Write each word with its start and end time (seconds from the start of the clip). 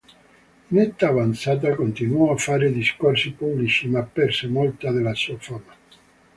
In 0.71 0.79
età 0.79 1.09
avanzata 1.09 1.75
continuò 1.75 2.33
a 2.33 2.37
fare 2.37 2.71
discorsi 2.71 3.33
pubblici 3.33 3.87
ma 3.87 4.01
perse 4.01 4.47
molta 4.47 4.89
della 4.91 5.13
sua 5.13 5.37
fama. 5.37 5.75